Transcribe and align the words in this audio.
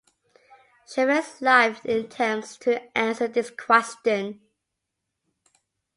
Shevek's 0.87 1.43
life 1.43 1.85
attempts 1.85 2.57
to 2.57 2.81
answer 2.97 3.27
this 3.27 3.51
question. 3.51 4.41